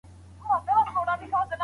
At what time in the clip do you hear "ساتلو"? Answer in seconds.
0.77-1.01